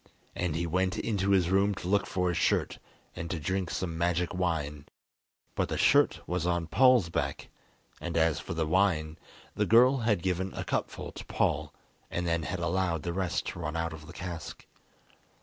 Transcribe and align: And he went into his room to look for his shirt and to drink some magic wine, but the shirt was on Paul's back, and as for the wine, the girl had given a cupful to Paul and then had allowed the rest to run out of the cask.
And 0.35 0.55
he 0.55 0.65
went 0.65 0.97
into 0.97 1.29
his 1.29 1.51
room 1.51 1.75
to 1.75 1.87
look 1.87 2.07
for 2.07 2.29
his 2.29 2.37
shirt 2.39 2.79
and 3.15 3.29
to 3.29 3.39
drink 3.39 3.69
some 3.69 3.99
magic 3.99 4.33
wine, 4.33 4.87
but 5.53 5.69
the 5.69 5.77
shirt 5.77 6.21
was 6.27 6.47
on 6.47 6.65
Paul's 6.65 7.09
back, 7.09 7.49
and 7.99 8.17
as 8.17 8.39
for 8.39 8.55
the 8.55 8.65
wine, 8.65 9.19
the 9.53 9.67
girl 9.67 9.97
had 9.97 10.23
given 10.23 10.55
a 10.55 10.63
cupful 10.63 11.11
to 11.11 11.25
Paul 11.25 11.71
and 12.09 12.25
then 12.25 12.41
had 12.41 12.59
allowed 12.59 13.03
the 13.03 13.13
rest 13.13 13.45
to 13.49 13.59
run 13.59 13.75
out 13.77 13.93
of 13.93 14.07
the 14.07 14.13
cask. 14.13 14.65